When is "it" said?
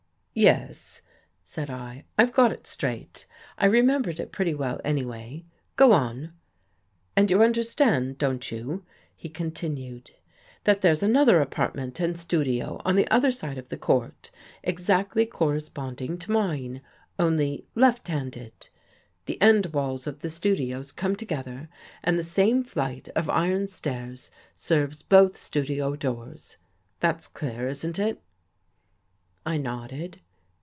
2.53-2.65, 4.17-4.31, 27.99-28.21